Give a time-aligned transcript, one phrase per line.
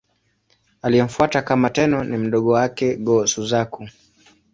[0.81, 3.89] Aliyemfuata kama Tenno ni mdogo wake, Go-Suzaku.